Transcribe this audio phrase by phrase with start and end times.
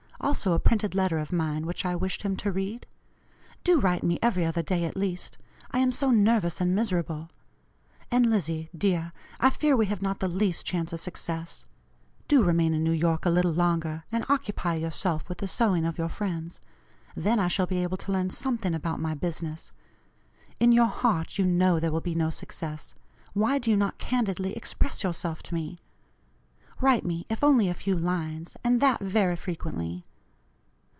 [0.23, 2.85] also a printed letter of mine, which I wished him to read?
[3.63, 5.39] Do write me every other day at least,
[5.71, 7.31] I am so nervous and miserable.
[8.11, 11.65] And Lizzie, dear, I fear we have not the least chance of success.
[12.27, 15.97] Do remain in New York a little longer, and occupy yourself with the sewing of
[15.97, 16.61] your friends.
[17.15, 19.71] Then I shall be able to learn _some_thing about my business.
[20.59, 22.93] In your heart you know there will be no success.
[23.33, 25.81] Why do you not candidly express yourself to me?
[26.79, 30.05] Write me, if only a few lines, and that very frequently.